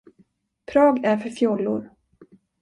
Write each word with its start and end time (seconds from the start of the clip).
Prag 0.71 1.05
är 1.05 1.17
för 1.17 1.29
fjollor. 1.29 1.89